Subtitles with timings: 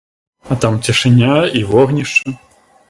[0.55, 2.37] А там цішыня і вогнішча.